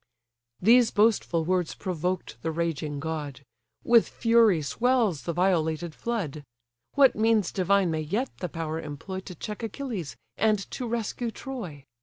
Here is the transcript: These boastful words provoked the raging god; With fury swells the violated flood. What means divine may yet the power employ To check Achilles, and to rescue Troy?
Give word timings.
These 0.59 0.89
boastful 0.89 1.45
words 1.45 1.75
provoked 1.75 2.41
the 2.41 2.49
raging 2.49 2.99
god; 2.99 3.41
With 3.83 4.09
fury 4.09 4.63
swells 4.63 5.21
the 5.21 5.31
violated 5.33 5.93
flood. 5.93 6.43
What 6.95 7.15
means 7.15 7.51
divine 7.51 7.91
may 7.91 8.01
yet 8.01 8.35
the 8.39 8.49
power 8.49 8.81
employ 8.81 9.19
To 9.19 9.35
check 9.35 9.61
Achilles, 9.61 10.17
and 10.37 10.57
to 10.71 10.87
rescue 10.87 11.29
Troy? 11.29 11.85